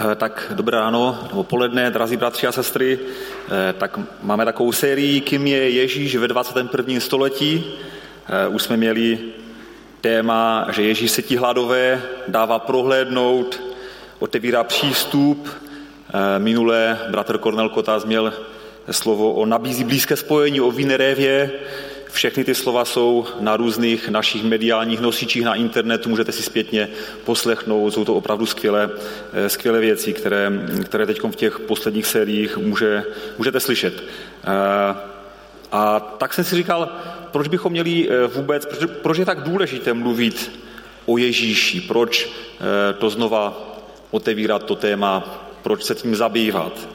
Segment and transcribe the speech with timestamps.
[0.00, 2.98] Eh, tak dobré ráno, nebo poledne, drazí bratři a sestry.
[2.98, 7.00] Eh, tak máme takovou sérii, kým je Ježíš ve 21.
[7.00, 7.64] století.
[7.64, 9.18] Eh, už jsme měli
[10.00, 13.60] téma, že Ježíš se ti hladové dává prohlédnout,
[14.18, 15.48] otevírá přístup.
[16.38, 18.32] Minulé bratr Kornel Kotás měl
[18.90, 21.50] slovo o nabízí blízké spojení, o Vinerévě,
[22.12, 26.88] všechny ty slova jsou na různých našich mediálních nosičích na internetu, můžete si zpětně
[27.24, 28.90] poslechnout, jsou to opravdu skvělé,
[29.32, 30.52] eh, skvělé věci, které,
[30.84, 33.04] které teď v těch posledních sériích může,
[33.38, 34.02] můžete slyšet.
[34.44, 34.96] Eh,
[35.72, 36.88] a tak jsem si říkal,
[37.32, 40.60] proč bychom měli eh, vůbec, proč, proč je tak důležité mluvit
[41.06, 42.30] o Ježíši, proč
[42.98, 43.70] to znova
[44.10, 46.88] otevírat to téma, proč se tím zabývat.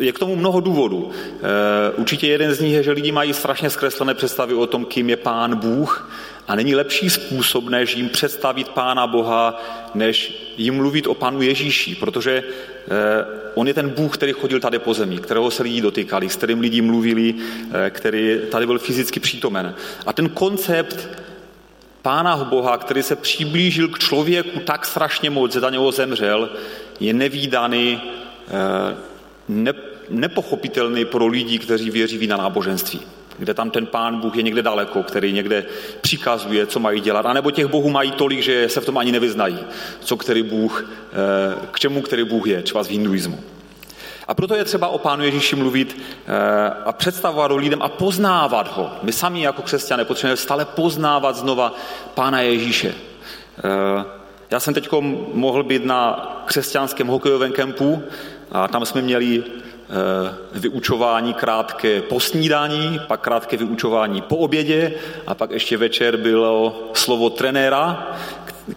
[0.00, 1.10] Je k tomu mnoho důvodů.
[1.10, 5.10] Eh, určitě jeden z nich je, že lidi mají strašně zkreslené představy o tom, kým
[5.10, 6.10] je Pán Bůh
[6.48, 9.62] a není lepší způsob, než jim představit Pána Boha,
[9.94, 12.90] než jim mluvit o Pánu Ježíši, protože eh,
[13.54, 16.60] on je ten Bůh, který chodil tady po zemi, kterého se lidi dotýkali, s kterým
[16.60, 17.34] lidi mluvili,
[17.72, 19.74] eh, který tady byl fyzicky přítomen.
[20.06, 21.08] A ten koncept
[22.02, 26.50] Pána Boha, který se přiblížil k člověku tak strašně moc, že za něho zemřel,
[27.00, 28.00] je nevýdaný
[29.48, 29.72] ne,
[30.10, 33.00] nepochopitelný pro lidi, kteří věří v na náboženství
[33.38, 35.64] kde tam ten pán Bůh je někde daleko, který někde
[36.00, 37.26] přikazuje, co mají dělat.
[37.26, 39.58] A nebo těch bohů mají tolik, že se v tom ani nevyznají,
[40.00, 43.40] co který Bůh, eh, k čemu který Bůh je, třeba z hinduismu.
[44.28, 48.76] A proto je třeba o Pánu Ježíši mluvit eh, a představovat ho lidem a poznávat
[48.76, 48.90] ho.
[49.02, 51.74] My sami jako křesťané potřebujeme stále poznávat znova
[52.14, 52.94] Pána Ježíše.
[53.58, 54.04] Eh,
[54.50, 54.88] já jsem teď
[55.32, 58.02] mohl být na křesťanském hokejovém kempu
[58.54, 64.92] a tam jsme měli eh, vyučování krátké po snídání, pak krátké vyučování po obědě
[65.26, 68.16] a pak ještě večer bylo slovo trenéra,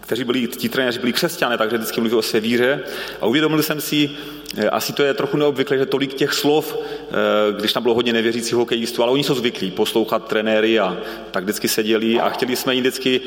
[0.00, 2.80] kteří byli, ti trenéři byli křesťané, takže vždycky mluvili o své víře.
[3.20, 4.10] A uvědomil jsem si,
[4.56, 7.14] eh, asi to je trochu neobvyklé, že tolik těch slov, eh,
[7.58, 10.96] když tam bylo hodně nevěřících hokejistů, ale oni jsou zvyklí poslouchat trenéry a
[11.30, 13.20] tak vždycky seděli a chtěli jsme jim vždycky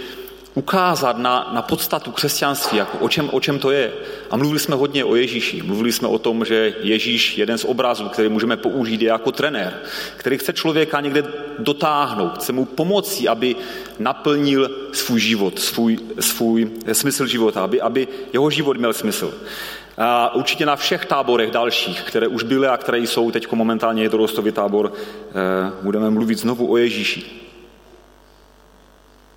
[0.53, 3.91] ukázat na, na podstatu křesťanství, jako o, čem, o čem to je.
[4.31, 5.61] A mluvili jsme hodně o Ježíši.
[5.61, 9.79] Mluvili jsme o tom, že Ježíš, jeden z obrazů, který můžeme použít, je jako trenér,
[10.17, 11.23] který chce člověka někde
[11.59, 13.55] dotáhnout, chce mu pomoci, aby
[13.99, 19.33] naplnil svůj život, svůj, svůj smysl života, aby, aby jeho život měl smysl.
[19.97, 24.09] A určitě na všech táborech dalších, které už byly a které jsou teď momentálně je
[24.09, 25.33] to rostový tábor, eh,
[25.81, 27.41] budeme mluvit znovu o Ježíši.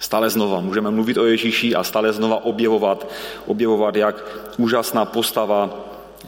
[0.05, 3.09] Stále znova můžeme mluvit o Ježíši a stále znova objevovat,
[3.47, 4.17] objevovat jak
[4.57, 5.71] úžasná postava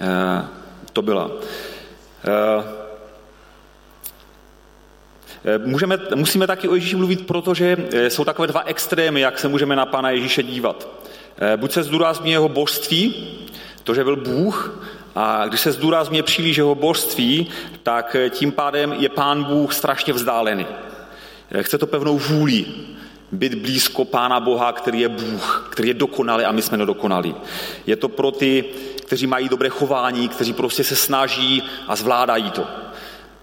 [0.00, 0.44] eh,
[0.92, 1.30] to byla.
[2.24, 2.64] Eh,
[5.44, 7.76] eh, Můžeme, musíme taky o Ježíši mluvit, protože
[8.08, 10.88] jsou takové dva extrémy, jak se můžeme na Pána Ježíše dívat.
[11.56, 13.28] Buď se zdůrazní jeho božství,
[13.84, 14.80] to, že byl Bůh,
[15.14, 17.46] a když se zdůrazňuje příliš jeho božství,
[17.82, 20.66] tak tím pádem je Pán Bůh strašně vzdálený.
[21.62, 22.64] Chce to pevnou vůli,
[23.32, 27.34] být blízko Pána Boha, který je Bůh, který je dokonalý a my jsme nedokonalí.
[27.86, 28.64] Je to pro ty,
[29.06, 32.66] kteří mají dobré chování, kteří prostě se snaží a zvládají to.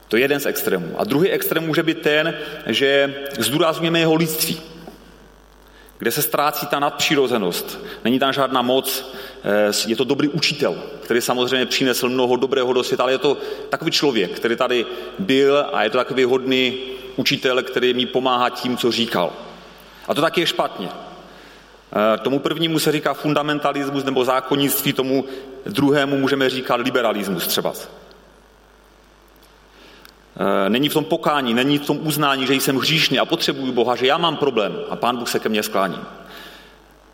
[0.07, 0.95] To je jeden z extrémů.
[0.97, 4.61] A druhý extrém může být ten, že zdůrazňujeme jeho lidství,
[5.97, 7.79] kde se ztrácí ta nadpřirozenost.
[8.03, 9.13] Není tam žádná moc,
[9.43, 13.37] eh, je to dobrý učitel, který samozřejmě přinesl mnoho dobrého do světa, ale je to
[13.69, 14.85] takový člověk, který tady
[15.19, 16.77] byl a je to takový hodný
[17.15, 19.33] učitel, který mi pomáhá tím, co říkal.
[20.07, 20.89] A to taky je špatně.
[20.89, 25.25] Eh, tomu prvnímu se říká fundamentalismus nebo zákonnictví, tomu
[25.65, 27.73] druhému můžeme říkat liberalismus třeba.
[30.39, 33.95] Eh, není v tom pokání, není v tom uznání, že jsem hříšný a potřebuju Boha,
[33.95, 35.99] že já mám problém a Pán Bůh se ke mně sklání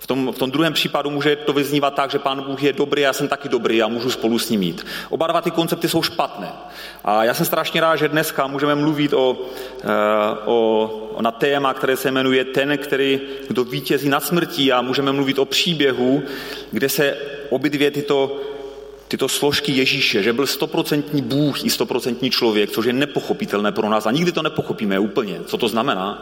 [0.10, 3.14] tom, v tom druhém případu může to vyznívat tak, že Pán Bůh je dobrý, já
[3.14, 4.86] jsem taky dobrý a můžu spolu s ním mít.
[5.10, 6.50] Oba dva ty koncepty jsou špatné.
[7.04, 9.38] A já jsem strašně rád, že dneska můžeme mluvit o,
[9.84, 9.88] eh,
[10.46, 15.12] o, o na téma, které se jmenuje Ten, který, kdo vítězí nad smrtí a můžeme
[15.12, 16.24] mluvit o příběhu,
[16.72, 17.18] kde se
[17.50, 18.42] obě dvě tyto
[19.08, 24.06] tyto složky Ježíše, že byl stoprocentní Bůh i stoprocentní člověk, což je nepochopitelné pro nás
[24.06, 26.22] a nikdy to nepochopíme úplně, co to znamená,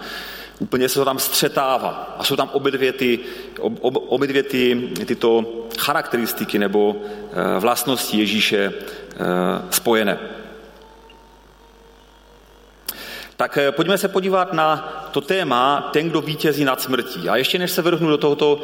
[0.60, 2.16] Úplně se to tam střetává.
[2.20, 3.20] A jsou tam obě dvě, ty,
[3.60, 5.46] ob, ob, obě dvě ty, tyto
[5.80, 8.74] charakteristiky nebo e, vlastnosti Ježíše e,
[9.70, 10.20] spojené.
[13.36, 14.78] Tak e, pojďme se podívat na
[15.12, 17.30] to téma ten, kdo vítězí nad smrtí.
[17.30, 18.62] A ještě než se vrhnu do, tohoto,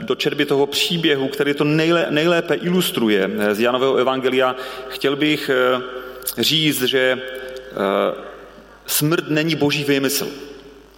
[0.00, 4.56] do čerby toho příběhu, který to nejlé, nejlépe ilustruje z Janového evangelia,
[4.88, 5.50] chtěl bych
[6.38, 7.22] říct, že
[8.86, 10.28] smrt není boží vymysl.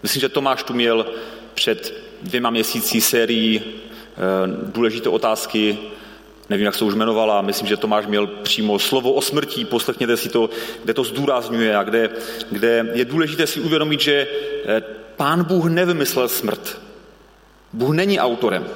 [0.03, 1.07] Myslím, že Tomáš tu měl
[1.55, 3.81] před dvěma měsíci sérii
[4.63, 5.79] důležité otázky,
[6.49, 10.29] nevím, jak se už jmenovala, myslím, že Tomáš měl přímo slovo o smrti, poslechněte si
[10.29, 10.51] to,
[10.85, 12.11] kde to zdůrazňuje a kde,
[12.51, 14.27] kde je důležité si uvědomit, že
[15.17, 16.81] pán Bůh nevymyslel smrt.
[17.73, 18.67] Bůh není autorem.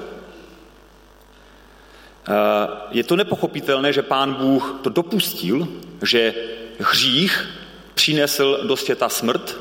[2.91, 5.69] Je to nepochopitelné, že pán Bůh to dopustil,
[6.03, 6.35] že
[6.79, 7.49] hřích
[7.95, 9.57] přinesl do světa smrt.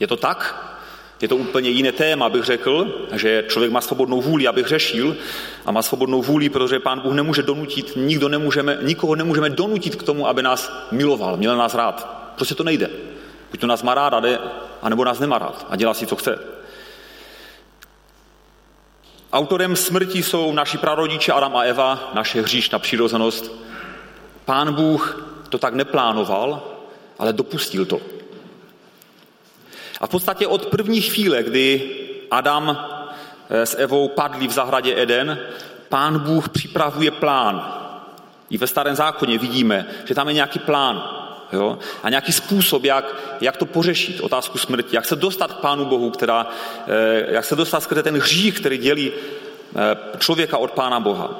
[0.00, 0.62] Je to tak?
[1.20, 5.16] Je to úplně jiné téma, bych řekl, že člověk má svobodnou vůli, aby řešil
[5.66, 10.02] a má svobodnou vůli, protože pán Bůh nemůže donutit, nikdo nemůžeme, nikoho nemůžeme donutit k
[10.02, 12.08] tomu, aby nás miloval, měl nás rád.
[12.36, 12.90] Prostě to nejde.
[13.50, 14.22] Buď to nás má rád, a
[14.82, 16.38] anebo nás nemá rád a dělá si, co chce.
[19.32, 23.52] Autorem smrti jsou naši prarodiče Adam a Eva, naše hříšná přirozenost.
[24.44, 26.62] Pán Bůh to tak neplánoval,
[27.18, 28.00] ale dopustil to.
[30.00, 31.90] A v podstatě od první chvíle, kdy
[32.30, 32.78] Adam
[33.50, 35.38] eh, s Evou padli v zahradě Eden,
[35.88, 37.72] pán Bůh připravuje plán.
[38.50, 41.16] I ve starém zákoně vidíme, že tam je nějaký plán.
[41.52, 41.78] Jo?
[42.02, 46.10] A nějaký způsob, jak, jak to pořešit, otázku smrti, jak se dostat k Pánu Bohu,
[46.10, 46.46] která,
[46.86, 51.30] eh, jak se dostat skrze ten hřích, který dělí eh, člověka od Pána Boha.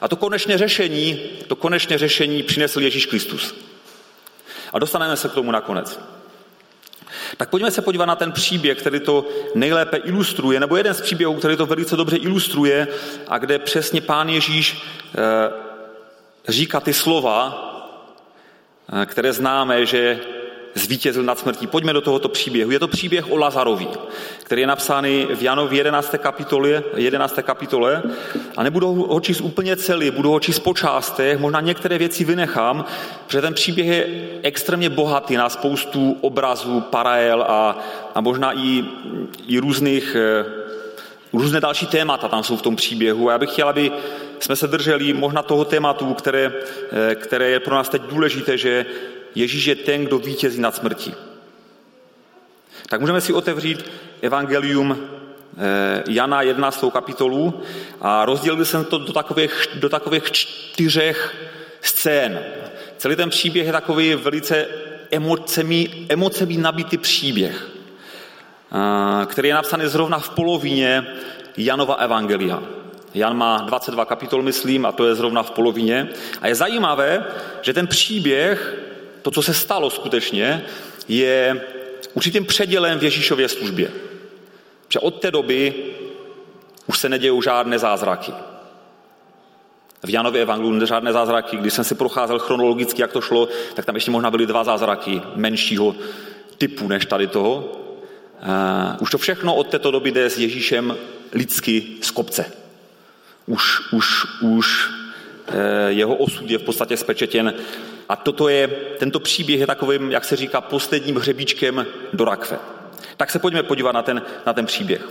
[0.00, 3.54] A to konečné řešení, to konečné řešení přinesl Ježíš Kristus.
[4.72, 6.00] A dostaneme se k tomu nakonec.
[7.36, 11.34] Tak pojďme se podívat na ten příběh, který to nejlépe ilustruje, nebo jeden z příběhů,
[11.34, 12.88] který to velice dobře ilustruje
[13.28, 14.82] a kde přesně pán Ježíš
[15.14, 15.52] eh,
[16.48, 17.60] říká ty slova,
[19.02, 20.20] eh, které známe, že
[20.74, 21.66] zvítězil nad smrtí.
[21.66, 22.70] Pojďme do tohoto příběhu.
[22.70, 23.88] Je to příběh o Lazarovi,
[24.44, 26.14] který je napsány v Janovi 11.
[26.18, 27.38] kapitole, 11.
[27.42, 28.02] kapitole
[28.56, 32.84] a nebudu ho číst úplně celý, budu ho číst po částech, možná některé věci vynechám,
[33.26, 34.06] protože ten příběh je
[34.42, 37.78] extrémně bohatý na spoustu obrazů, paralel a,
[38.14, 38.84] a možná i,
[39.48, 40.64] i různých eh,
[41.32, 43.28] různé další témata tam jsou v tom příběhu.
[43.28, 43.92] A já bych chtěl, aby
[44.40, 46.52] jsme se drželi možná toho tématu, které,
[47.10, 48.86] eh, které je pro nás teď důležité, že
[49.34, 51.14] Ježíš je ten, kdo vítězí nad smrtí.
[52.88, 53.90] Tak můžeme si otevřít
[54.22, 54.98] Evangelium
[55.58, 56.84] eh, Jana 11.
[56.92, 57.62] kapitolu
[58.00, 61.34] a rozdělil jsem to do takových, do takových čtyřech
[61.80, 62.40] scén.
[62.96, 64.66] Celý ten příběh je takový velice
[65.10, 67.68] emocemi, emocemi nabitý příběh,
[68.72, 71.06] eh, který je napsaný zrovna v polovině
[71.56, 72.62] Janova Evangelia.
[73.14, 76.08] Jan má 22 kapitol, myslím, a to je zrovna v polovině.
[76.40, 77.24] A je zajímavé,
[77.62, 78.78] že ten příběh
[79.24, 80.64] to, co se stalo skutečně,
[81.08, 81.60] je
[82.14, 83.90] určitým předělem v Ježíšově službě.
[84.88, 85.74] Že od té doby
[86.86, 88.32] už se nedějou žádné zázraky.
[90.02, 91.56] V Janově evangeliu žádné zázraky.
[91.56, 95.22] Když jsem si procházel chronologicky, jak to šlo, tak tam ještě možná byly dva zázraky
[95.34, 95.96] menšího
[96.58, 97.56] typu než tady toho.
[97.56, 100.96] Uh, už to všechno od této doby jde s Ježíšem
[101.32, 102.52] lidsky z kopce.
[103.46, 104.06] Už, už,
[104.40, 105.54] už uh,
[105.88, 107.54] jeho osud je v podstatě spečetěn
[108.08, 108.68] a toto je,
[108.98, 112.58] tento příběh je takovým, jak se říká, posledním hřebíčkem do rakve.
[113.16, 115.08] Tak se pojďme podívat na ten, na ten příběh.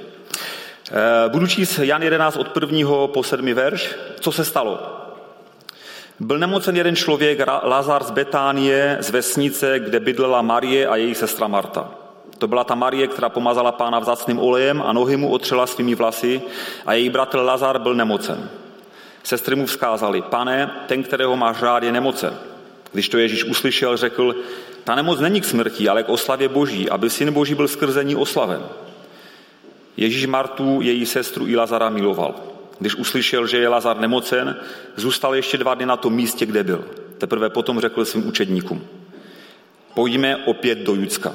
[0.91, 3.95] Eh, budu číst Jan 11 od prvního po sedmi verš.
[4.19, 4.99] Co se stalo?
[6.19, 11.47] Byl nemocen jeden člověk, Lazar z Betánie, z vesnice, kde bydlela Marie a její sestra
[11.47, 11.89] Marta.
[12.37, 16.41] To byla ta Marie, která pomazala pána vzácným olejem a nohy mu otřela svými vlasy
[16.85, 18.49] a její bratr Lazar byl nemocen.
[19.23, 22.52] Sestry mu vzkázali, pane, ten, kterého máš rád, je nemocen.
[22.93, 24.35] Když to Ježíš uslyšel, řekl,
[24.83, 28.15] ta nemoc není k smrti, ale k oslavě Boží, aby syn Boží byl skrze ní
[28.15, 28.63] oslaven.
[29.97, 32.35] Ježíš Martu, její sestru i Lazara miloval.
[32.79, 34.59] Když uslyšel, že je Lazar nemocen,
[34.95, 36.85] zůstal ještě dva dny na tom místě, kde byl.
[37.17, 38.87] Teprve potom řekl svým učedníkům,
[39.93, 41.33] pojďme opět do Judska.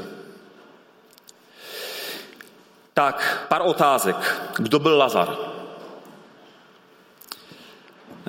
[2.94, 4.42] Tak, pár otázek.
[4.56, 5.47] Kdo byl Lazar?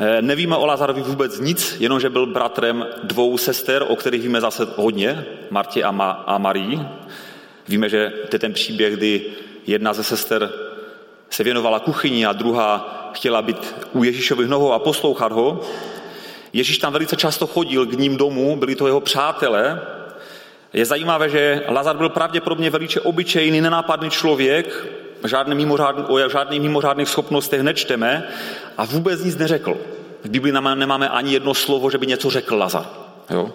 [0.02, 4.68] Eh, nevíme o Lazarovi vůbec nic, jenomže byl bratrem dvou sester, o kterých víme zase
[4.76, 6.80] hodně, Martě a, Ma- a Marii.
[7.68, 9.22] Víme, že to je ten příběh, kdy
[9.68, 10.52] jedna ze sester
[11.30, 15.62] se věnovala kuchyni a druhá chtěla být u Ježíšových nohou a poslouchat ho.
[16.54, 19.82] Ježíš tam velice často chodil k ním domů, byli to jeho přátelé.
[20.74, 24.88] Je zajímavé, že Lazar byl pravděpodobně velice obyčejný, nenápadný člověk,
[25.28, 28.28] žádné mimořádný, o žádných mimořádných schopnostech nečteme
[28.80, 29.78] a vůbec nic neřekl.
[30.24, 32.86] V Biblii nemáme ani jedno slovo, že by něco řekl Lazar.
[33.30, 33.54] Jo?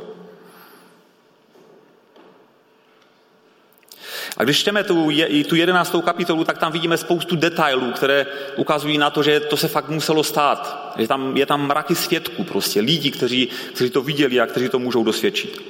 [4.37, 8.27] A když čteme tu, je, tu jedenáctou kapitolu, tak tam vidíme spoustu detailů, které
[8.57, 10.93] ukazují na to, že to se fakt muselo stát.
[10.99, 14.79] Že tam, je tam mraky svědků, prostě lidí, kteří, kteří to viděli a kteří to
[14.79, 15.63] můžou dosvědčit.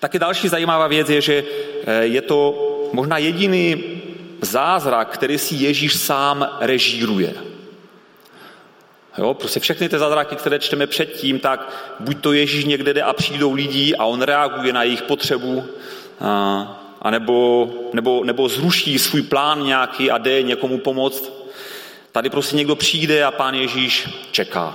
[0.00, 1.44] Taky další zajímavá věc je, že
[1.86, 3.84] eh, je to možná jediný
[4.40, 7.57] zázrak, který si Ježíš sám režíruje.
[9.18, 11.68] Jo, prostě všechny ty zázraky, které čteme předtím, tak
[12.00, 15.64] buď to Ježíš někde jde a přijdou lidi a on reaguje na jejich potřebu,
[16.20, 21.32] a, a nebo, nebo, nebo zruší svůj plán nějaký a jde někomu pomoct.
[22.12, 24.74] Tady prostě někdo přijde a pán Ježíš čeká.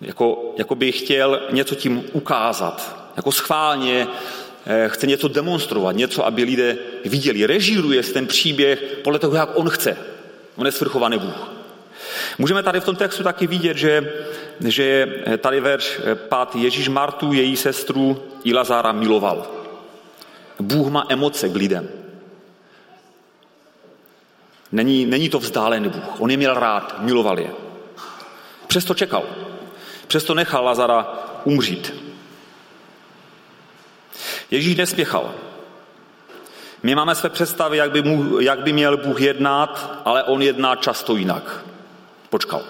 [0.00, 2.96] Jako, jako by chtěl něco tím ukázat.
[3.16, 4.06] Jako schválně
[4.66, 7.46] eh, chce něco demonstrovat, něco, aby lidé viděli.
[7.46, 9.96] Režíruje ten příběh podle toho, jak on chce.
[10.56, 11.53] On je svrchovaný Bůh.
[12.38, 14.12] Můžeme tady v tom textu taky vidět, že,
[14.60, 15.06] že
[15.38, 16.00] tady verš
[16.52, 16.62] 5.
[16.62, 19.46] Ježíš Martu, její sestru i Lazára miloval.
[20.60, 21.88] Bůh má emoce k lidem.
[24.72, 26.20] Není, není to vzdálený Bůh.
[26.20, 27.50] On je měl rád, miloval je.
[28.66, 29.24] Přesto čekal.
[30.06, 31.06] Přesto nechal Lazara
[31.44, 31.94] umřít.
[34.50, 35.34] Ježíš nespěchal.
[36.82, 40.76] My máme své představy, jak by, mu, jak by měl Bůh jednat, ale on jedná
[40.76, 41.64] často jinak
[42.34, 42.62] počkal.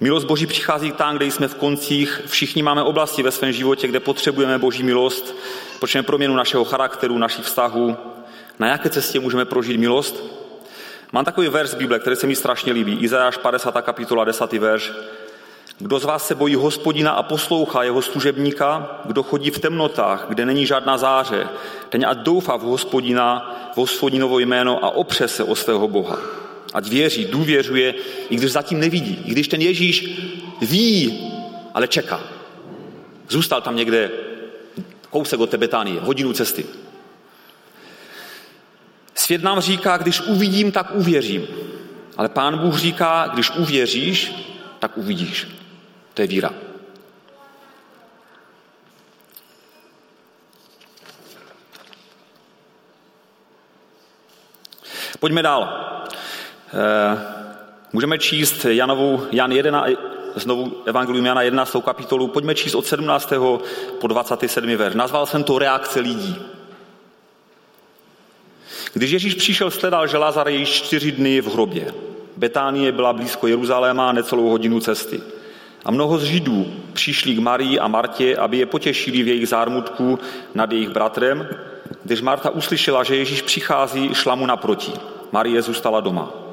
[0.00, 2.22] Milost Boží přichází tam, kde jsme v koncích.
[2.26, 5.34] Všichni máme oblasti ve svém životě, kde potřebujeme Boží milost,
[5.80, 7.96] potřebujeme proměnu našeho charakteru, našich vztahů.
[8.58, 10.24] Na jaké cestě můžeme prožít milost?
[11.12, 12.98] Mám takový verš z Bible, který se mi strašně líbí.
[13.00, 13.82] Izajáš 50.
[13.82, 14.52] kapitola 10.
[14.52, 14.92] verš.
[15.78, 20.46] Kdo z vás se bojí hospodina a poslouchá jeho služebníka, kdo chodí v temnotách, kde
[20.46, 21.48] není žádná záře,
[21.88, 26.45] ten ať doufá v hospodina, v hospodinovo jméno a opře se o svého Boha.
[26.76, 27.94] Ať věří, důvěřuje,
[28.30, 29.22] i když zatím nevidí.
[29.24, 30.20] I když ten Ježíš
[30.60, 31.20] ví,
[31.74, 32.20] ale čeká.
[33.28, 34.10] Zůstal tam někde
[35.10, 36.66] kousek od Tebetánie, hodinu cesty.
[39.14, 41.46] Svět nám říká, když uvidím, tak uvěřím.
[42.16, 44.32] Ale pán Bůh říká, když uvěříš,
[44.78, 45.48] tak uvidíš.
[46.14, 46.54] To je víra.
[55.18, 55.95] Pojďme dál.
[56.68, 57.18] Eh,
[57.92, 59.86] můžeme číst Janovu, Jan 1,
[60.34, 61.82] znovu Evangelium Jana 11.
[61.82, 63.32] kapitolu, pojďme číst od 17.
[64.00, 64.76] po 27.
[64.76, 64.94] verš.
[64.94, 66.36] Nazval jsem to reakce lidí.
[68.92, 71.94] Když Ježíš přišel, sledal, že Lazar je již čtyři dny v hrobě.
[72.36, 75.20] Betánie byla blízko Jeruzaléma necelou hodinu cesty.
[75.84, 80.18] A mnoho z Židů přišli k Marii a Martě, aby je potěšili v jejich zármutku
[80.54, 81.48] nad jejich bratrem.
[82.04, 84.92] Když Marta uslyšela, že Ježíš přichází, šla mu naproti.
[85.32, 86.45] Marie zůstala doma.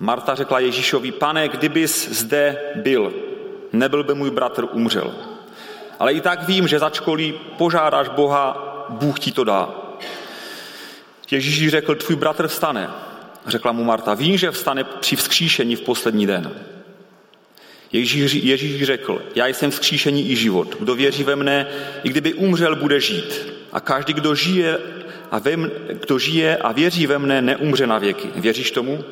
[0.00, 3.12] Marta řekla Ježíšovi, pane, kdybys zde byl,
[3.72, 5.14] nebyl by můj bratr umřel.
[5.98, 9.68] Ale i tak vím, že začkoliv požádáš Boha, Bůh ti to dá.
[11.30, 12.90] Ježíš řekl, tvůj bratr vstane.
[13.46, 16.52] Řekla mu Marta, vím, že vstane při vzkříšení v poslední den.
[17.92, 20.76] Ježíš, Ježíš řekl, já jsem vzkříšení i život.
[20.80, 21.66] Kdo věří ve mne,
[22.02, 23.52] i kdyby umřel, bude žít.
[23.72, 24.78] A každý, kdo žije
[25.30, 28.28] a, ve mne, kdo žije a věří ve mne, neumře na věky.
[28.36, 29.04] Věříš tomu?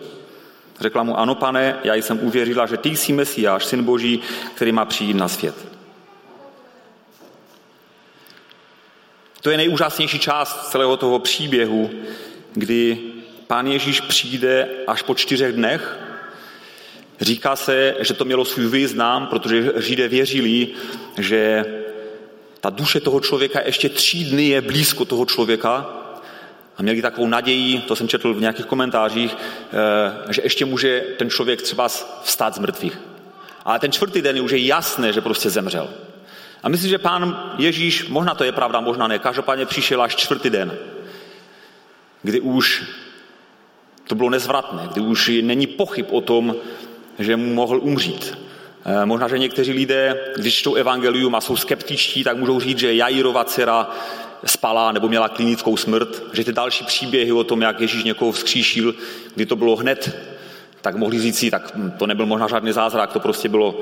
[0.81, 4.21] Řekla mu, ano pane, já jsem uvěřila, že ty jsi Mesiáš, syn Boží,
[4.55, 5.55] který má přijít na svět.
[9.41, 11.91] To je nejúžasnější část celého toho příběhu,
[12.53, 12.99] kdy
[13.47, 15.99] pán Ježíš přijde až po čtyřech dnech.
[17.21, 20.69] Říká se, že to mělo svůj význam, protože Židé věřili,
[21.19, 21.65] že
[22.61, 25.98] ta duše toho člověka ještě tři dny je blízko toho člověka
[26.79, 31.31] a měli takovou naději, to jsem četl v nějakých komentářích, eh, že ještě může ten
[31.31, 31.89] člověk třeba
[32.23, 32.99] vstát z mrtvých.
[33.65, 35.89] Ale ten čtvrtý den je už je jasné, že prostě zemřel.
[36.63, 40.51] A myslím, že pán Ježíš, možná to je pravda, možná ne, každopádně přišel až čtvrtý
[40.51, 40.79] den,
[42.23, 42.85] kdy už
[44.07, 46.57] to bylo nezvratné, kdy už není pochyb o tom,
[47.19, 48.39] že mu mohl umřít.
[48.85, 52.95] Eh, možná, že někteří lidé, když čtou evangelium a jsou skeptičtí, tak můžou říct, že
[52.95, 53.91] Jairova dcera
[54.45, 58.95] spala nebo měla klinickou smrt, že ty další příběhy o tom, jak Ježíš někoho vzkříšil,
[59.35, 60.17] kdy to bylo hned,
[60.81, 63.81] tak mohli říct si, tak to nebyl možná žádný zázrak, to prostě bylo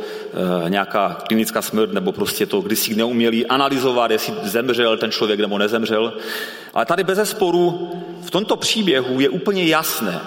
[0.67, 5.41] e, nějaká klinická smrt, nebo prostě to když si neuměli analyzovat, jestli zemřel ten člověk
[5.41, 6.13] nebo nezemřel.
[6.75, 7.91] Ale tady bez sporu
[8.23, 10.21] v tomto příběhu je úplně jasné,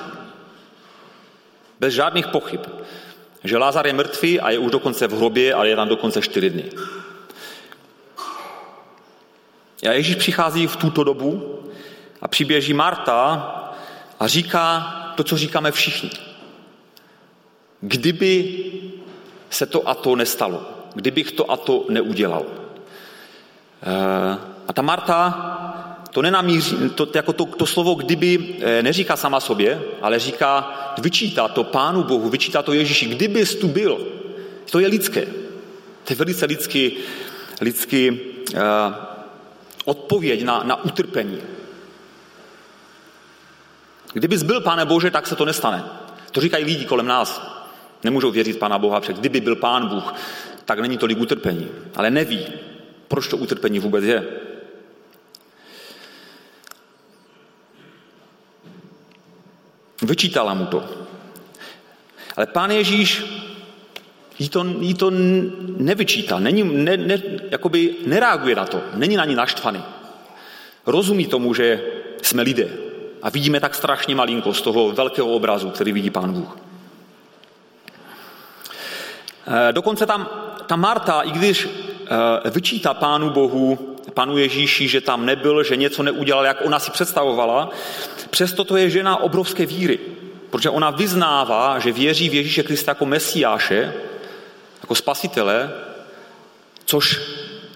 [1.80, 2.62] bez žádných pochyb,
[3.44, 6.50] že Lázar je mrtvý a je už dokonce v hrobě, ale je tam dokonce čtyři
[6.50, 6.66] dny.
[9.88, 11.60] A Ježíš přichází v tuto dobu
[12.22, 13.22] a přiběží Marta
[14.20, 16.10] a říká to, co říkáme všichni.
[17.82, 18.56] Kdyby
[19.50, 22.46] se to a to nestalo, kdybych to a to neudělal.
[23.84, 25.56] Eh, a ta Marta
[26.12, 31.48] to nenamíří, to, jako to, to slovo kdyby eh, neříká sama sobě, ale říká, vyčítá
[31.48, 34.08] to Pánu Bohu, vyčítá to Ježíši, kdyby tu byl.
[34.72, 35.26] To je lidské.
[36.04, 36.98] To je velice lidský,
[37.62, 38.60] lidský uh,
[39.86, 41.42] odpověď na, na utrpení.
[44.14, 45.84] Kdybys byl, pane Bože, tak se to nestane.
[46.32, 47.42] To říkají lidi kolem nás.
[48.04, 50.14] Nemůžou věřit Pána Boha, protože kdyby byl Pán Bůh,
[50.66, 51.68] tak není tolik utrpení.
[51.96, 52.48] Ale neví,
[53.08, 54.28] proč to utrpení vůbec je.
[60.02, 60.90] Vyčítala mu to.
[62.38, 63.24] Ale pán Ježíš
[64.40, 65.12] jí to, jí to
[65.78, 69.84] nevyčítá, není, ne, ne, jakoby nereaguje na to, není na ní naštvaný.
[70.86, 71.82] Rozumí tomu, že
[72.22, 72.68] jsme lidé
[73.22, 76.58] a vidíme tak strašně malinko z toho velkého obrazu, který vidí pán Bůh.
[79.48, 80.30] Eh, dokonce tam
[80.68, 81.68] ta Marta, i když
[82.46, 86.92] eh, vyčítá pánu Bohu, panu Ježíši, že tam nebyl, že něco neudělal, jak ona si
[86.92, 87.70] představovala,
[88.30, 90.00] přesto to je žena obrovské víry.
[90.50, 93.94] Protože ona vyznává, že věří v Ježíše Krista jako mesiáše,
[94.82, 95.72] jako spasitele,
[96.86, 97.22] což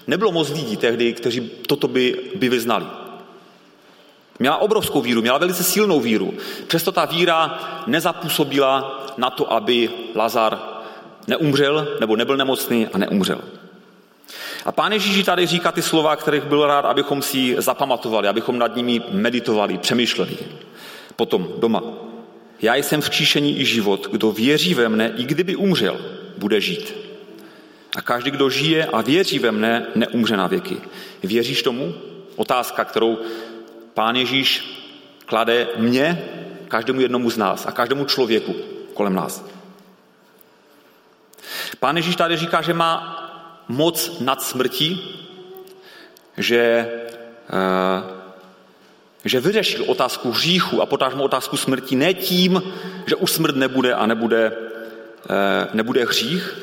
[0.08, 2.86] nebylo moc lidí tehdy, kteří toto by, by vyznali.
[4.40, 6.34] Měla obrovskou víru, měla velice silnou víru.
[6.68, 10.60] Přesto ta víra nezapůsobila na to, aby Lazar
[11.28, 13.42] neumřel, nebo nebyl nemocný a neumřel.
[14.66, 18.76] A pán Ježíš tady říká ty slova, kterých byl rád, abychom si zapamatovali, abychom nad
[18.76, 20.38] nimi meditovali, přemýšleli.
[21.16, 21.84] Potom doma.
[22.62, 24.08] Já jsem včíšení i život.
[24.12, 26.00] Kdo věří ve mne, i kdyby umřel,
[26.38, 26.94] bude žít.
[27.96, 30.78] A každý, kdo žije a věří ve mne, neumře na věky.
[31.24, 31.94] Věříš tomu?
[32.36, 33.20] Otázka, kterou
[33.94, 34.80] pán Ježíš
[35.26, 36.24] klade mně,
[36.68, 38.56] každému jednomu z nás a každému člověku
[38.94, 39.46] kolem nás.
[41.80, 43.20] Pán Ježíš tady říká, že má
[43.68, 45.20] moc nad smrtí,
[46.38, 46.90] že,
[47.54, 48.12] uh,
[49.26, 52.64] že vyřešil otázku hříchu a potážmo otázku smrti ne tím,
[53.06, 54.58] že už smrt nebude a nebude,
[55.74, 56.58] nebude hřích,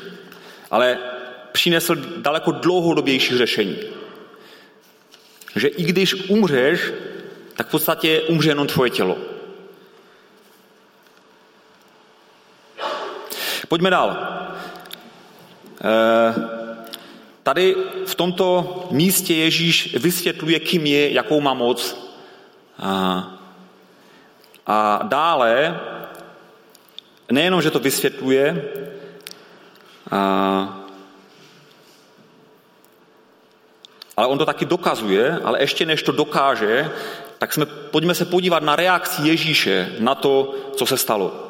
[0.71, 0.97] ale
[1.51, 3.77] přinesl daleko dlouhodobější řešení.
[5.55, 6.91] Že i když umřeš,
[7.55, 9.17] tak v podstatě umře jenom tvoje tělo.
[13.67, 14.17] Pojďme dál.
[15.83, 16.61] Uh,
[17.43, 22.11] Tady v tomto místě Ježíš vysvětluje, kým je, jakou má moc.
[22.79, 23.27] A,
[24.67, 25.79] a dále,
[27.31, 28.65] nejenom, že to vysvětluje,
[30.11, 30.77] a,
[34.17, 36.91] ale on to taky dokazuje, ale ještě než to dokáže,
[37.37, 41.47] tak jsme, pojďme se podívat na reakci Ježíše na to, co se stalo.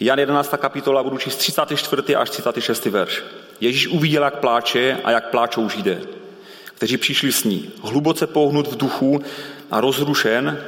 [0.00, 0.54] Jan 11.
[0.56, 2.16] kapitola, budu číst 34.
[2.16, 2.84] až 36.
[2.84, 3.22] verš.
[3.60, 6.00] Ježíš uviděl, jak pláče a jak pláčou židé,
[6.64, 7.70] kteří přišli s ní.
[7.82, 9.22] Hluboce pohnut v duchu
[9.70, 10.64] a rozrušen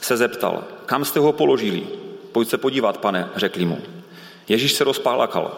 [0.00, 2.05] se zeptal, kam jste ho položili?
[2.36, 3.82] Pojď se podívat, pane, řekli mu.
[4.48, 5.56] Ježíš se rozpálakal.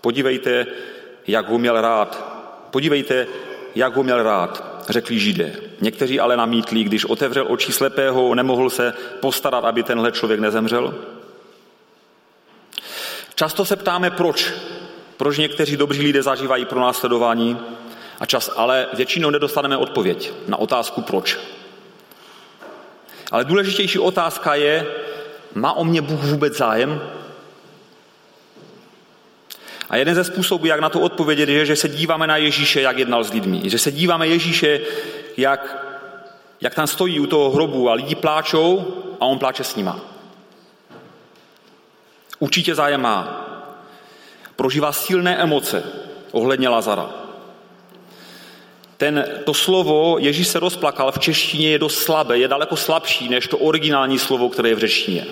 [0.00, 0.66] Podívejte,
[1.26, 2.36] jak ho měl rád.
[2.70, 3.26] Podívejte,
[3.74, 5.52] jak ho měl rád, řekli židé.
[5.80, 10.94] Někteří ale namítli, když otevřel oči slepého, nemohl se postarat, aby tenhle člověk nezemřel.
[13.34, 14.52] Často se ptáme, proč.
[15.16, 17.58] Proč někteří dobří lidé zažívají pro následování,
[18.20, 21.38] a čas, ale většinou nedostaneme odpověď na otázku proč.
[23.30, 24.86] Ale důležitější otázka je,
[25.54, 27.00] má o mě Bůh vůbec zájem?
[29.90, 32.98] A jeden ze způsobů, jak na to odpovědět, je, že se díváme na Ježíše, jak
[32.98, 33.60] jednal s lidmi.
[33.64, 34.80] Že se díváme Ježíše,
[35.36, 35.86] jak,
[36.60, 40.00] jak tam stojí u toho hrobu a lidi pláčou a on pláče s nima.
[42.38, 43.46] Určitě zájem má.
[44.56, 45.82] Prožívá silné emoce
[46.32, 47.19] ohledně Lazara.
[49.00, 53.46] Ten, to slovo Ježíš se rozplakal v češtině je dost slabé, je daleko slabší než
[53.46, 55.26] to originální slovo, které je v řečtině.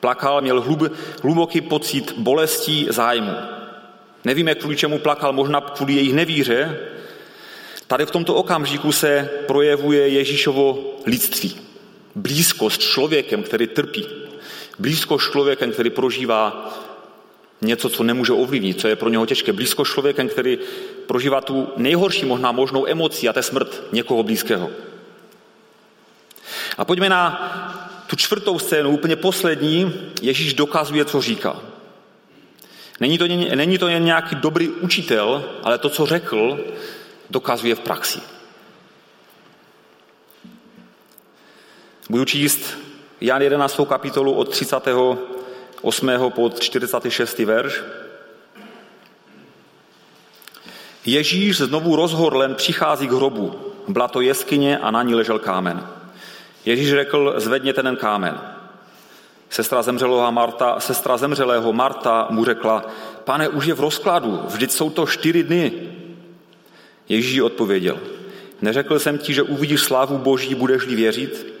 [0.00, 0.82] Plakal, měl hlub,
[1.22, 3.32] hluboký pocit bolestí zájmu.
[4.24, 6.78] Nevíme, kvůli čemu plakal, možná kvůli jejich nevíře,
[7.86, 11.56] Tady v tomto okamžiku se projevuje Ježíšovo lidství.
[12.14, 14.06] Blízkost člověkem, který trpí.
[14.78, 16.74] Blízkost člověkem, který prožívá
[17.60, 19.52] něco, co nemůže ovlivnit, co je pro něho těžké.
[19.52, 20.58] Blízkost s člověkem, který
[21.06, 24.70] prožívá tu nejhorší možná možnou emoci a to je smrt někoho blízkého.
[26.78, 27.52] A pojďme na
[28.06, 29.92] tu čtvrtou scénu, úplně poslední.
[30.22, 31.56] Ježíš dokazuje, co říká.
[33.00, 36.64] Není to, není to jen nějaký dobrý učitel, ale to, co řekl,
[37.30, 38.20] dokazuje v praxi.
[42.10, 42.78] Budu číst
[43.20, 43.80] Jan 11.
[43.88, 44.50] kapitolu od
[45.82, 46.30] 38.
[46.30, 47.38] po 46.
[47.38, 47.82] verš.
[51.04, 53.72] Ježíš znovu rozhorlen přichází k hrobu.
[53.88, 55.86] Byla to jeskyně a na ní ležel kámen.
[56.64, 58.40] Ježíš řekl, zvedněte ten kámen.
[59.50, 62.84] Sestra zemřelého Marta, sestra zemřelého Marta mu řekla,
[63.24, 65.72] pane, už je v rozkladu, vždyť jsou to čtyři dny.
[67.08, 67.98] Ježíš odpověděl,
[68.62, 71.55] neřekl jsem ti, že uvidíš slávu Boží, budeš-li věřit?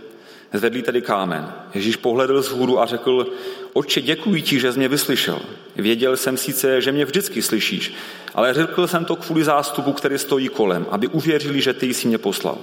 [0.52, 1.52] Zvedli tedy kámen.
[1.74, 3.26] Ježíš pohledl z hůru a řekl,
[3.72, 5.40] oče, děkuji ti, že jsi mě vyslyšel.
[5.76, 7.94] Věděl jsem sice, že mě vždycky slyšíš,
[8.34, 12.18] ale řekl jsem to kvůli zástupu, který stojí kolem, aby uvěřili, že ty jsi mě
[12.18, 12.58] poslal.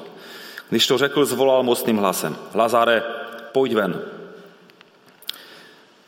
[0.70, 2.36] Když to řekl, zvolal mocným hlasem.
[2.54, 3.04] Lazare,
[3.52, 4.02] pojď ven.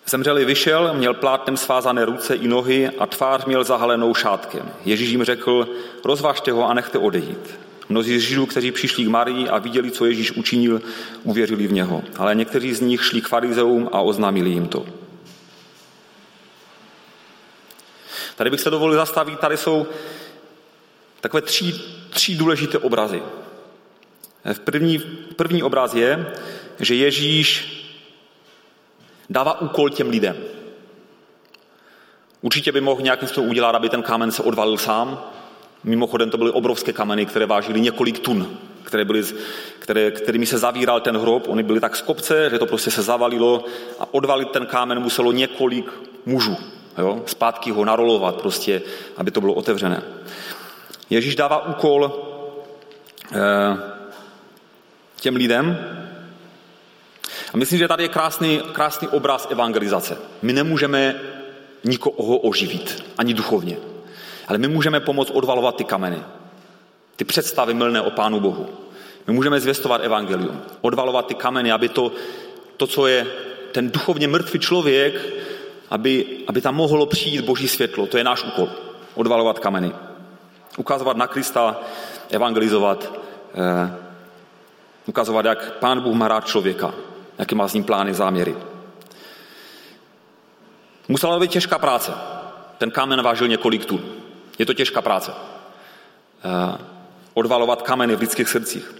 [0.08, 4.72] Zemřeli vyšel, měl plátnem svázané ruce i nohy a tvář měl zahalenou šátkem.
[4.86, 5.68] Ježíš jim řekl,
[6.04, 7.65] rozvažte ho a nechte odejít.
[7.90, 10.82] Mnozí z Židů, kteří přišli k Marii a viděli, co Ježíš učinil,
[11.24, 12.04] uvěřili v něho.
[12.18, 14.86] Ale někteří z nich šli k farizeům a oznámili jim to.
[18.36, 19.88] Tady bych se dovolil zastavit, tady jsou
[21.22, 21.74] takové tři,
[22.10, 23.24] tři důležité obrazy.
[24.54, 25.00] V první,
[25.36, 26.34] první obraz je,
[26.80, 27.72] že Ježíš
[29.30, 30.36] dává úkol těm lidem.
[32.42, 35.32] Určitě by mohl nějakým způsobem udělat, aby ten kámen se odvalil sám.
[35.86, 39.24] Mimochodem to byly obrovské kameny, které vážily několik tun, které byly,
[39.80, 41.48] které, kterými se zavíral ten hrob.
[41.48, 43.66] Oni byli tak z kopce, že to prostě se zavalilo
[44.00, 45.92] a odvalit ten kámen muselo několik
[46.26, 46.58] mužů.
[46.98, 47.24] Jo?
[47.26, 48.82] Zpátky ho narolovat prostě,
[49.18, 50.04] aby to bylo otevřené.
[51.10, 52.12] Ježíš dává úkol
[53.34, 53.78] eh,
[55.16, 55.78] těm lidem,
[57.54, 60.18] a myslím, že tady je krásný, krásný obraz evangelizace.
[60.42, 61.16] My nemůžeme
[61.84, 63.78] nikoho oživit, ani duchovně.
[64.48, 66.20] Ale my můžeme pomoct odvalovat ty kameny,
[67.16, 68.70] ty představy mylné o Pánu Bohu.
[69.28, 72.12] My můžeme zvěstovat evangelium, odvalovat ty kameny, aby to,
[72.78, 73.28] to co je
[73.72, 75.14] ten duchovně mrtvý člověk,
[75.90, 78.08] aby, aby tam mohlo přijít Boží světlo.
[78.08, 78.70] To je náš úkol.
[79.16, 79.92] Odvalovat kameny.
[80.78, 81.80] Ukazovat na Krista,
[82.30, 83.14] evangelizovat,
[83.56, 83.94] eh,
[85.06, 86.94] ukazovat, jak Pán Bůh má rád člověka,
[87.38, 88.56] jaké má s ním plány, záměry.
[91.08, 92.12] Musela být těžká práce.
[92.78, 94.15] Ten kámen vážil několik tun.
[94.60, 95.32] Je to těžká práce.
[96.44, 96.78] Eh,
[97.34, 98.96] odvalovat kameny v lidských srdcích.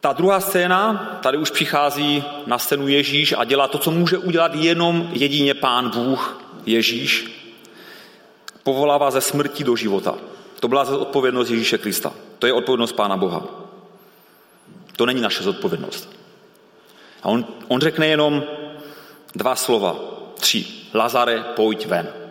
[0.00, 4.54] Ta druhá scéna, tady už přichází na scénu Ježíš a dělá to, co může udělat
[4.54, 7.42] jenom jedině Pán Bůh, Ježíš.
[8.62, 10.14] Povolává ze smrti do života.
[10.60, 12.12] To byla odpovědnost Ježíše Krista.
[12.38, 13.42] To je odpovědnost Pána Boha.
[14.96, 16.16] To není naše zodpovědnost.
[17.22, 18.42] A on, on řekne jenom
[19.34, 19.96] dva slova,
[20.34, 20.66] tři.
[20.94, 22.21] Lazare, pojď ven.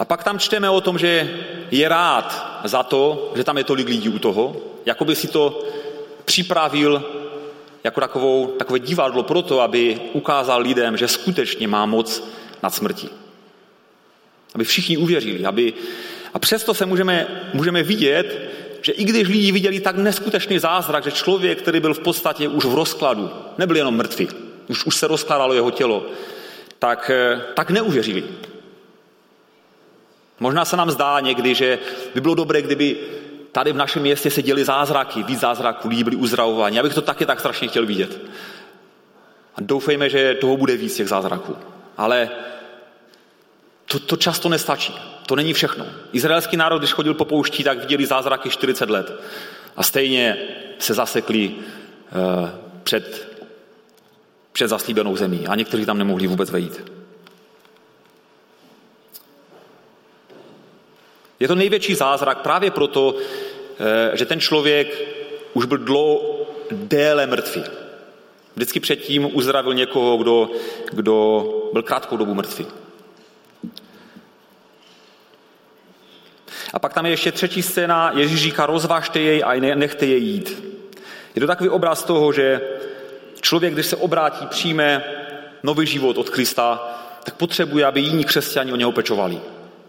[0.00, 1.30] A pak tam čteme o tom, že
[1.70, 5.64] je rád za to, že tam je tolik lidí u toho, jako by si to
[6.24, 7.04] připravil
[7.84, 12.28] jako takovou, takové divadlo pro to, aby ukázal lidem, že skutečně má moc
[12.62, 13.08] nad smrtí.
[14.54, 15.44] Aby všichni uvěřili.
[15.44, 15.72] Aby,
[16.34, 18.50] a přesto se můžeme, můžeme vidět,
[18.82, 22.64] že i když lidi viděli tak neskutečný zázrak, že člověk, který byl v podstatě už
[22.64, 24.28] v rozkladu, nebyl jenom mrtvý,
[24.68, 26.06] už, už se rozkládalo jeho tělo,
[26.78, 28.24] tak, eh, tak neuvěřili.
[30.40, 31.78] Možná se nám zdá někdy, že
[32.14, 32.96] by bylo dobré, kdyby
[33.52, 36.76] tady v našem městě se děli zázraky, víc zázraků, lidi byli uzdravováni.
[36.76, 38.20] Já bych to taky tak strašně chtěl vidět.
[39.54, 41.56] A doufejme, že toho bude víc těch zázraků.
[41.96, 42.30] Ale
[43.86, 44.94] to, to často nestačí.
[45.26, 45.86] To není všechno.
[46.12, 49.20] Izraelský národ, když chodil po pouští, tak viděli zázraky 40 let.
[49.76, 50.36] A stejně
[50.78, 52.48] se zasekli uh,
[52.82, 53.36] před,
[54.52, 55.46] před zaslíbenou zemí.
[55.46, 56.99] A někteří tam nemohli vůbec vejít.
[61.40, 64.98] Je to největší zázrak právě proto, eh, že ten člověk
[65.52, 67.64] už byl dlouho déle mrtvý.
[68.56, 70.50] Vždycky předtím uzdravil někoho, kdo,
[70.92, 72.66] kdo byl krátkou dobu mrtvý.
[76.72, 80.62] A pak tam je ještě třetí scéna, Ježíš říká, rozvážte jej a nechte jej jít.
[81.34, 82.60] Je to takový obraz toho, že
[83.40, 85.04] člověk, když se obrátí, přijme
[85.62, 89.40] nový život od Krista, tak potřebuje, aby jiní křesťani o něho pečovali.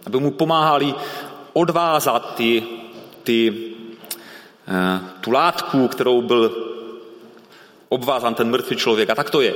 [0.05, 0.93] Aby mu pomáhali
[1.53, 2.63] odvázat ty,
[3.23, 3.53] ty,
[4.67, 6.67] eh, tu látku, kterou byl
[7.89, 9.09] obvázan ten mrtvý člověk.
[9.09, 9.53] A tak to je.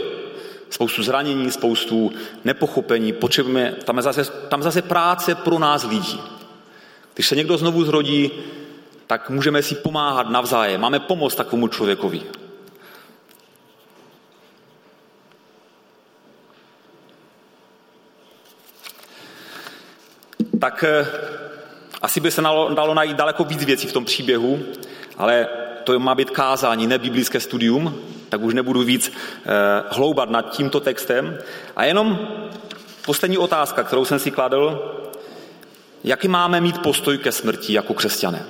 [0.70, 2.12] Spoustu zranění, spoustu
[2.44, 3.14] nepochopení.
[3.14, 6.22] Potřebujeme, tam je zase, tam zase práce pro nás lidí.
[7.14, 8.32] Když se někdo znovu zrodí,
[9.08, 10.82] tak můžeme si pomáhat navzájem.
[10.82, 12.22] Máme pomoc takovému člověkovi.
[20.60, 21.08] Tak eh,
[22.06, 24.60] asi by se dalo, najít daleko víc věcí v tom příběhu,
[25.18, 25.48] ale
[25.84, 27.96] to má být kázání, ne biblické studium,
[28.30, 29.50] tak už nebudu víc eh,
[29.90, 31.38] hloubat nad tímto textem.
[31.76, 32.20] A jenom
[33.06, 34.82] poslední otázka, kterou jsem si kladl,
[36.04, 38.46] jaký máme mít postoj ke smrti jako křesťané?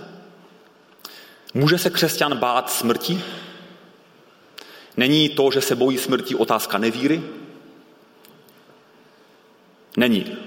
[1.53, 3.23] Může se křesťan bát smrti?
[4.97, 7.23] Není to, že se bojí smrti, otázka nevíry?
[9.97, 10.44] Není.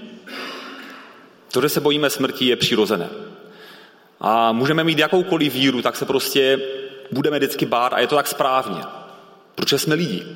[1.53, 3.09] To, že se bojíme smrti, je přirozené.
[4.21, 6.61] a můžeme mít jakoukoliv víru, tak se prostě
[7.13, 8.81] budeme vždycky bát a je to tak správně.
[9.55, 10.27] Proč jsme lidi?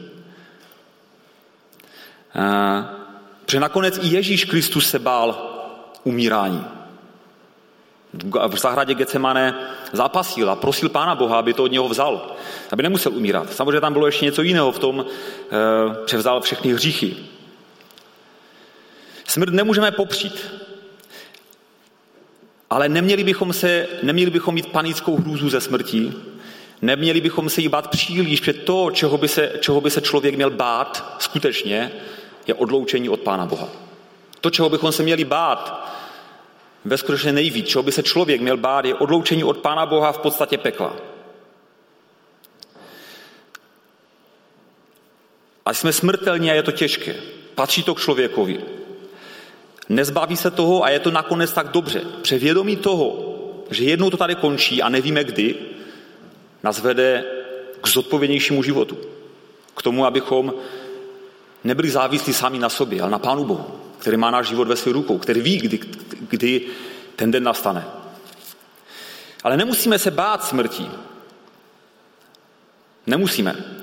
[3.44, 5.48] Protože nakonec i Ježíš Kristus se bál
[6.04, 6.64] umírání.
[8.48, 9.54] V zahradě Getsemane
[9.92, 12.36] zápasil a prosil Pána Boha, aby to od něho vzal,
[12.72, 13.52] aby nemusel umírat.
[13.52, 15.06] Samozřejmě tam bylo ještě něco jiného v tom,
[16.04, 17.16] převzal všechny hříchy.
[19.28, 20.52] Smrt nemůžeme popřít,
[22.72, 26.12] ale neměli bychom, se, neměli bychom mít panickou hrůzu ze smrti,
[26.82, 30.34] neměli bychom se jí bát příliš, protože to, čeho by, se, čeho by se člověk
[30.34, 31.92] měl bát skutečně,
[32.46, 33.68] je odloučení od Pána Boha.
[34.40, 35.88] To, čeho bychom se měli bát,
[36.84, 40.18] ve skutečně nejvíc, čeho by se člověk měl bát, je odloučení od Pána Boha v
[40.18, 40.96] podstatě pekla.
[45.66, 47.14] A jsme smrtelní a je to těžké.
[47.54, 48.81] Patří to k člověkovi.
[49.88, 52.02] Nezbaví se toho a je to nakonec tak dobře.
[52.22, 53.34] Převědomí toho,
[53.70, 55.54] že jednou to tady končí a nevíme kdy,
[56.62, 57.24] nás vede
[57.80, 58.96] k zodpovědnějšímu životu.
[59.76, 60.54] K tomu, abychom
[61.64, 63.66] nebyli závislí sami na sobě, ale na Pánu Bohu,
[63.98, 65.80] který má náš život ve svých rukou, který ví, kdy,
[66.28, 66.60] kdy
[67.16, 67.84] ten den nastane.
[69.44, 70.86] Ale nemusíme se bát smrti.
[73.06, 73.81] Nemusíme.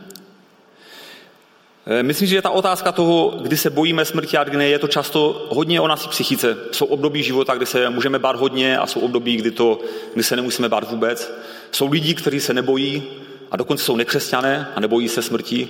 [1.91, 5.47] Eh, myslím, že ta otázka toho, kdy se bojíme smrti a kdy je to často
[5.49, 6.57] hodně o naší psychice.
[6.71, 9.79] Jsou období života, kdy se můžeme bát hodně a jsou období, kdy, to,
[10.13, 11.33] kdy se nemusíme bát vůbec.
[11.71, 13.03] Jsou lidi, kteří se nebojí
[13.51, 15.67] a dokonce jsou nekřesťané a nebojí se smrti.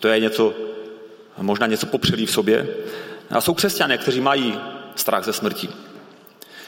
[0.00, 0.54] To je něco,
[1.38, 2.68] možná něco popřelí v sobě.
[3.30, 4.58] A jsou křesťané, kteří mají
[4.94, 5.68] strach ze smrti.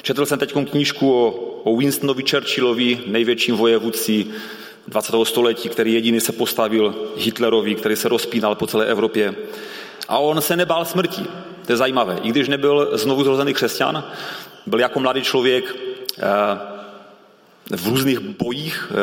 [0.02, 1.30] Četl jsem teď knížku o,
[1.64, 4.26] o Winstonovi Churchillovi, největším vojevůdci
[4.88, 5.14] 20.
[5.24, 9.34] století, který jediný se postavil Hitlerovi, který se rozpínal po celé Evropě.
[10.08, 11.22] A on se nebál smrti.
[11.66, 12.18] To je zajímavé.
[12.22, 14.04] I když nebyl znovu zrozený křesťan,
[14.66, 15.76] byl jako mladý člověk
[16.18, 18.94] eh, v různých bojích eh,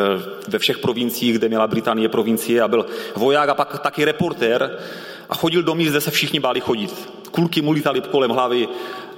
[0.48, 4.80] ve všech provinciích, kde měla Británie provincie a byl voják a pak taky reportér
[5.30, 7.10] a chodil do míst, kde se všichni báli chodit.
[7.32, 8.68] Kulky mu lítali kolem hlavy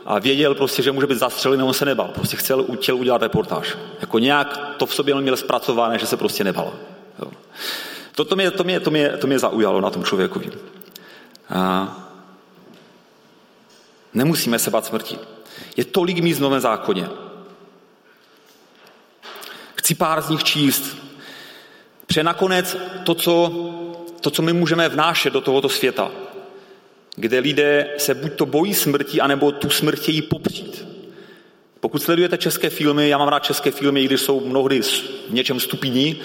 [0.06, 2.08] a věděl prostě, že může být zastřelený, on se nebal.
[2.08, 3.78] Prostě chtěl, chtěl udělat reportáž.
[4.02, 6.74] Jako nějak to v sobě měl zpracované, že se prostě nebal.
[8.15, 10.41] To, to, mě, to, mě, to, mě, to mě zaujalo na tom člověku.
[11.50, 11.96] A
[14.13, 15.17] nemusíme se bát smrti.
[15.78, 17.10] Je tolik míst v Novém zákoně.
[19.76, 20.98] Chci pár z nich číst.
[22.06, 23.52] Pře nakonec to co,
[24.21, 26.12] to, co my můžeme vnášet do tohoto světa,
[27.15, 30.88] kde lidé se buď to bojí smrti, anebo tu smrt chtějí popřít.
[31.80, 34.82] Pokud sledujete české filmy, já mám rád české filmy, i když jsou mnohdy
[35.30, 36.19] v něčem stupidní,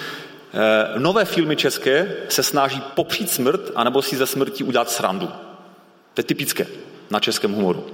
[0.55, 5.29] eh, nové filmy české se snaží popřít smrt, anebo si ze smrti udělat srandu.
[6.15, 6.67] To je typické
[7.11, 7.87] na českém humoru.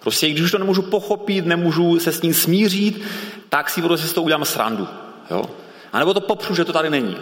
[0.00, 3.02] Prostě když už to nemůžu pochopit, nemůžu se s ním smířit,
[3.48, 4.88] tak si prostě z toho udělám srandu.
[5.30, 5.44] Jo?
[5.92, 7.16] A nebo to popřu, že to tady není.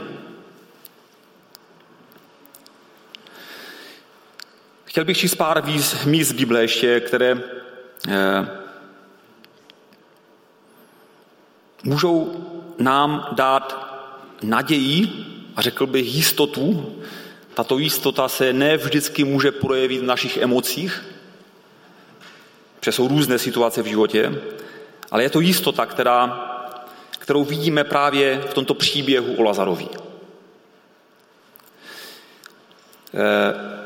[4.93, 5.65] Chtěl bych číst pár
[6.05, 7.41] míst z Bible ještě, které
[8.09, 8.49] eh,
[11.85, 12.47] můžou
[12.79, 13.97] nám dát
[14.43, 15.09] naději
[15.57, 16.97] a řekl bych jistotu.
[17.55, 21.05] Tato jistota se ne vždycky může projevit v našich emocích,
[22.81, 24.43] protože jsou různé situace v životě,
[25.11, 26.25] ale je to jistota, která,
[27.19, 29.89] kterou vidíme právě v tomto příběhu o Lazarovi.
[33.15, 33.82] Eh,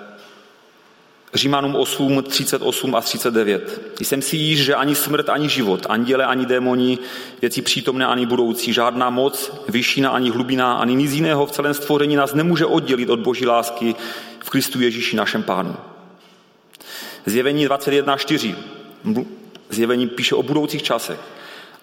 [1.36, 3.80] Římanům 8, 38 a 39.
[4.00, 6.98] Jsem si již, že ani smrt, ani život, anděle, ani démoni,
[7.40, 12.16] věci přítomné, ani budoucí, žádná moc, vyššina, ani hlubina, ani nic jiného v celém stvoření
[12.16, 13.94] nás nemůže oddělit od boží lásky
[14.44, 15.76] v Kristu Ježíši našem pánu.
[17.26, 18.54] Zjevení 21.4.
[19.70, 21.20] Zjevení píše o budoucích časech.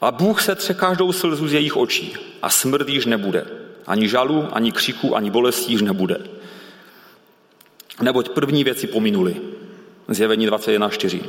[0.02, 3.46] A Bůh se tře každou slzu z jejich očí a smrt již nebude.
[3.88, 6.18] Ani žalu, ani křiku, ani bolestí již nebude
[8.02, 9.42] neboť první věci pominuli.
[10.08, 11.22] Zjevení 21.4.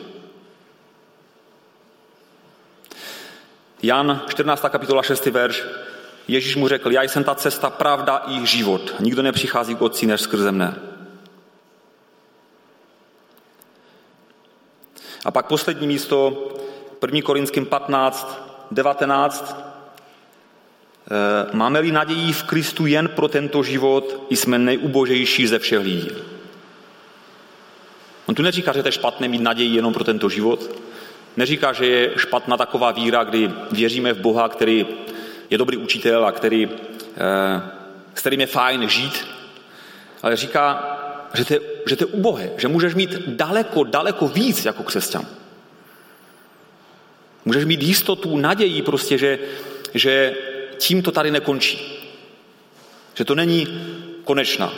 [3.83, 4.65] Jan 14.
[4.69, 5.27] kapitola 6.
[5.27, 5.65] verš.
[6.29, 8.95] Ježíš mu řekl, já jsem ta cesta, pravda i život.
[9.01, 10.75] Nikdo nepřichází k otci než skrze mne.
[15.25, 16.49] A pak poslední místo,
[17.03, 17.23] 1.
[17.23, 19.57] Korinským 15, 19.
[21.53, 26.11] Máme-li naději v Kristu jen pro tento život, jsme nejubožejší ze všech lidí.
[28.27, 30.71] On tu neříká, že to je špatné mít naději jenom pro tento život.
[31.37, 34.87] Neříká, že je špatná taková víra, kdy věříme v Boha, který
[35.51, 36.69] je dobrý učitel a který,
[37.17, 37.63] eh,
[38.15, 39.27] s kterým je fajn žít.
[40.23, 40.97] Ale říká,
[41.35, 45.27] že to, je, že to je ubohé, že můžeš mít daleko, daleko víc jako křesťan.
[47.45, 49.39] Můžeš mít jistotu, naději prostě, že,
[49.95, 50.35] že
[50.79, 51.79] tím to tady nekončí.
[53.15, 53.67] Že to není
[54.25, 54.73] konečná.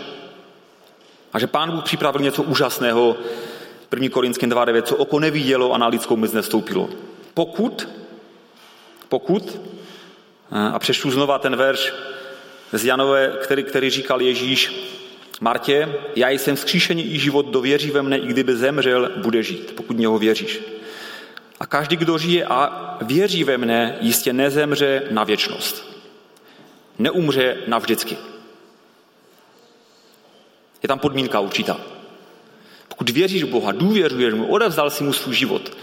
[1.37, 3.17] A že Pán Bůh připravil něco úžasného,
[3.93, 4.09] 1.
[4.09, 6.89] Korinským 2.9, co oko nevidělo a na lidskou mysl nestoupilo.
[7.35, 7.89] Pokud,
[9.09, 9.61] pokud,
[10.51, 11.93] a přečtu znova ten verš
[12.73, 14.89] z Janové, který, který říkal Ježíš
[15.41, 19.73] Martě, já jsem vzkříšení i život, kdo věří ve mne, i kdyby zemřel, bude žít,
[19.77, 20.61] pokud něho věříš.
[21.61, 26.03] A každý, kdo žije a věří ve mne, jistě nezemře na věčnost.
[26.99, 28.17] Neumře navždycky.
[30.87, 31.77] Je tam podmínka určitá.
[32.89, 35.77] Pokud věříš v Boha, důvěřuješ mu, odevzdal si mu svůj život,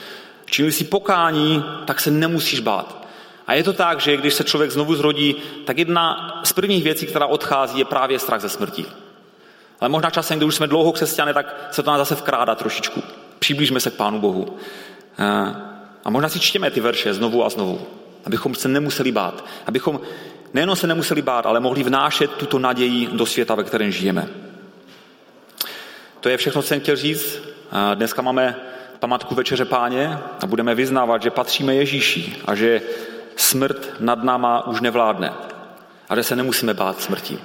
[0.45, 3.07] čili si pokání, tak se nemusíš bát.
[3.47, 5.35] A je to tak, že když se člověk znovu zrodí,
[5.65, 8.85] tak jedna z prvních věcí, která odchází, je právě strach ze smrti.
[9.79, 13.03] Ale možná časem, když už jsme dlouho křesťané, tak se to nás zase vkrádá trošičku.
[13.39, 14.57] Přiblížme se k Pánu Bohu.
[16.05, 17.81] A možná si čtěme ty verše znovu a znovu,
[18.25, 19.45] abychom se nemuseli bát.
[19.65, 19.99] Abychom
[20.53, 24.52] nejenom se nemuseli bát, ale mohli vnášet tuto naději do světa, ve kterém žijeme.
[26.23, 27.39] To je všechno, co jsem chtěl říct.
[27.95, 28.55] Dneska máme
[28.99, 32.81] památku Večeře Páně a budeme vyznávat, že patříme Ježíši a že
[33.36, 35.33] smrt nad náma už nevládne
[36.09, 37.39] a že se nemusíme bát smrti.